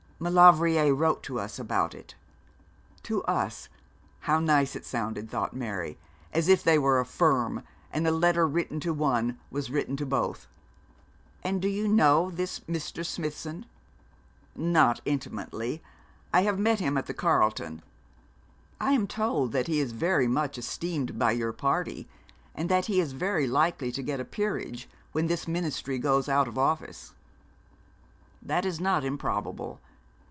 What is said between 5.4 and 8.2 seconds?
Mary, as if they were a firm, and a